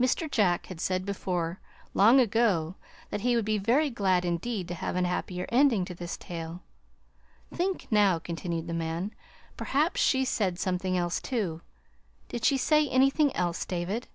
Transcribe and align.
Mr. 0.00 0.30
Jack 0.30 0.68
had 0.68 0.80
said 0.80 1.04
before 1.04 1.60
long 1.92 2.18
ago 2.18 2.74
that 3.10 3.20
he 3.20 3.36
would 3.36 3.44
be 3.44 3.58
very 3.58 3.90
glad 3.90 4.24
indeed 4.24 4.66
to 4.66 4.72
have 4.72 4.96
a 4.96 5.06
happier 5.06 5.44
ending 5.50 5.84
to 5.84 5.94
this 5.94 6.16
tale. 6.16 6.62
"Think 7.52 7.86
now," 7.90 8.18
continued 8.18 8.66
the 8.66 8.72
man. 8.72 9.12
"Perhaps 9.58 10.00
she 10.00 10.24
said 10.24 10.58
something 10.58 10.96
else, 10.96 11.20
too. 11.20 11.60
Did 12.30 12.46
she 12.46 12.56
say 12.56 12.88
anything 12.88 13.30
else, 13.36 13.66
David?" 13.66 14.08